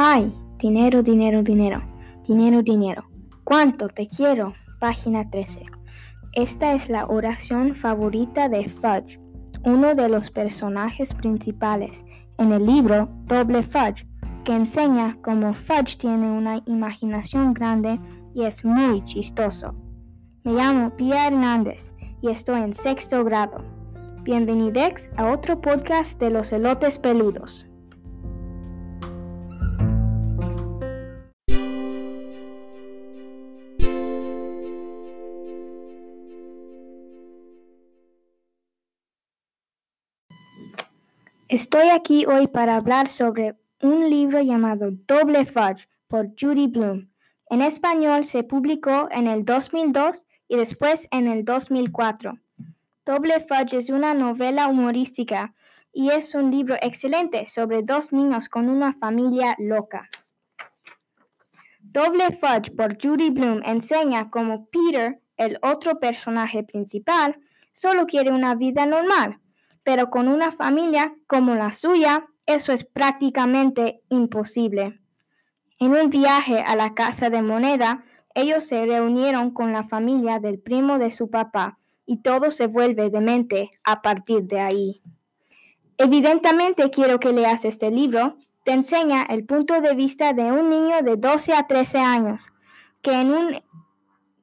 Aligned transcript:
Ay, 0.00 0.32
dinero, 0.58 1.02
dinero, 1.02 1.42
dinero, 1.42 1.82
dinero, 2.24 2.62
dinero. 2.62 3.02
¿Cuánto 3.42 3.88
te 3.88 4.06
quiero? 4.06 4.54
Página 4.78 5.28
13. 5.28 5.62
Esta 6.34 6.72
es 6.72 6.88
la 6.88 7.06
oración 7.06 7.74
favorita 7.74 8.48
de 8.48 8.68
Fudge, 8.68 9.18
uno 9.64 9.96
de 9.96 10.08
los 10.08 10.30
personajes 10.30 11.12
principales 11.14 12.06
en 12.38 12.52
el 12.52 12.64
libro 12.64 13.08
Doble 13.24 13.64
Fudge, 13.64 14.06
que 14.44 14.54
enseña 14.54 15.18
cómo 15.20 15.52
Fudge 15.52 15.96
tiene 15.96 16.30
una 16.30 16.62
imaginación 16.66 17.52
grande 17.52 17.98
y 18.36 18.44
es 18.44 18.64
muy 18.64 19.02
chistoso. 19.02 19.74
Me 20.44 20.52
llamo 20.52 20.96
Pia 20.96 21.26
Hernández 21.26 21.92
y 22.22 22.28
estoy 22.30 22.60
en 22.60 22.72
sexto 22.72 23.24
grado. 23.24 23.64
Bienvenidos 24.22 25.10
a 25.16 25.28
otro 25.32 25.60
podcast 25.60 26.20
de 26.20 26.30
los 26.30 26.52
elotes 26.52 27.00
peludos. 27.00 27.68
Estoy 41.48 41.88
aquí 41.88 42.26
hoy 42.26 42.46
para 42.46 42.76
hablar 42.76 43.08
sobre 43.08 43.56
un 43.80 44.10
libro 44.10 44.42
llamado 44.42 44.90
Doble 45.06 45.46
Fudge 45.46 45.88
por 46.06 46.34
Judy 46.38 46.66
Bloom. 46.66 47.08
En 47.48 47.62
español 47.62 48.24
se 48.24 48.42
publicó 48.42 49.08
en 49.10 49.26
el 49.28 49.46
2002 49.46 50.26
y 50.46 50.56
después 50.58 51.08
en 51.10 51.26
el 51.26 51.46
2004. 51.46 52.38
Doble 53.06 53.40
Fudge 53.40 53.78
es 53.78 53.88
una 53.88 54.12
novela 54.12 54.68
humorística 54.68 55.54
y 55.90 56.10
es 56.10 56.34
un 56.34 56.50
libro 56.50 56.76
excelente 56.82 57.46
sobre 57.46 57.82
dos 57.82 58.12
niños 58.12 58.50
con 58.50 58.68
una 58.68 58.92
familia 58.92 59.56
loca. 59.58 60.10
Doble 61.80 62.30
Fudge 62.30 62.76
por 62.76 63.02
Judy 63.02 63.30
Bloom 63.30 63.62
enseña 63.64 64.28
cómo 64.28 64.66
Peter, 64.66 65.22
el 65.38 65.58
otro 65.62 65.98
personaje 65.98 66.62
principal, 66.62 67.40
solo 67.72 68.04
quiere 68.04 68.32
una 68.32 68.54
vida 68.54 68.84
normal 68.84 69.40
pero 69.88 70.10
con 70.10 70.28
una 70.28 70.52
familia 70.52 71.14
como 71.26 71.54
la 71.54 71.72
suya, 71.72 72.26
eso 72.44 72.74
es 72.74 72.84
prácticamente 72.84 74.02
imposible. 74.10 75.00
En 75.78 75.92
un 75.92 76.10
viaje 76.10 76.60
a 76.60 76.76
la 76.76 76.92
casa 76.92 77.30
de 77.30 77.40
moneda, 77.40 78.04
ellos 78.34 78.64
se 78.64 78.84
reunieron 78.84 79.50
con 79.50 79.72
la 79.72 79.84
familia 79.84 80.40
del 80.40 80.58
primo 80.58 80.98
de 80.98 81.10
su 81.10 81.30
papá 81.30 81.78
y 82.04 82.18
todo 82.18 82.50
se 82.50 82.66
vuelve 82.66 83.08
demente 83.08 83.70
a 83.82 84.02
partir 84.02 84.42
de 84.42 84.60
ahí. 84.60 85.00
Evidentemente 85.96 86.90
quiero 86.90 87.18
que 87.18 87.32
leas 87.32 87.64
este 87.64 87.90
libro. 87.90 88.36
Te 88.64 88.72
enseña 88.72 89.22
el 89.22 89.46
punto 89.46 89.80
de 89.80 89.94
vista 89.94 90.34
de 90.34 90.52
un 90.52 90.68
niño 90.68 91.00
de 91.02 91.16
12 91.16 91.54
a 91.54 91.66
13 91.66 91.98
años, 91.98 92.52
que 93.00 93.18
en 93.18 93.30
un 93.30 93.62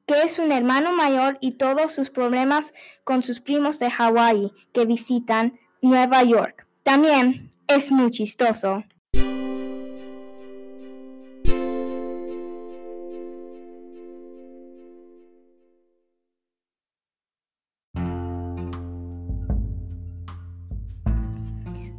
que 0.06 0.22
es 0.22 0.38
un 0.38 0.52
hermano 0.52 0.92
mayor 0.92 1.36
y 1.40 1.52
todos 1.52 1.92
sus 1.92 2.10
problemas 2.10 2.72
con 3.02 3.24
sus 3.24 3.40
primos 3.40 3.80
de 3.80 3.90
Hawái 3.90 4.52
que 4.72 4.86
visitan 4.86 5.58
Nueva 5.82 6.22
York. 6.22 6.66
También 6.84 7.50
es 7.66 7.90
muy 7.90 8.12
chistoso. 8.12 8.84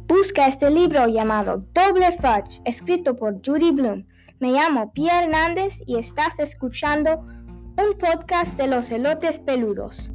Busca 0.06 0.46
este 0.46 0.70
libro 0.70 1.06
llamado 1.06 1.62
Doble 1.74 2.10
Fudge, 2.12 2.62
escrito 2.64 3.14
por 3.14 3.34
Judy 3.44 3.70
Bloom. 3.72 4.06
Me 4.40 4.52
llamo 4.52 4.92
Pia 4.92 5.22
Hernández 5.22 5.82
y 5.86 5.98
estás 5.98 6.38
escuchando 6.38 7.24
un 7.78 7.96
podcast 7.96 8.58
de 8.58 8.66
los 8.66 8.90
elotes 8.90 9.38
peludos. 9.38 10.10